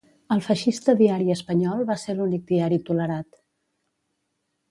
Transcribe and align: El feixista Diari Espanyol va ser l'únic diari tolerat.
El 0.35 0.39
feixista 0.45 0.95
Diari 1.01 1.33
Espanyol 1.33 1.83
va 1.91 1.97
ser 2.05 2.15
l'únic 2.21 2.47
diari 2.53 2.81
tolerat. 2.89 3.41